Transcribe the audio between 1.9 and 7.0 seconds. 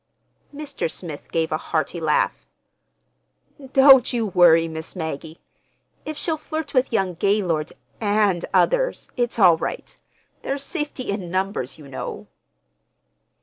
laugh. "Don't you worry, Miss Maggie. If she'll flirt with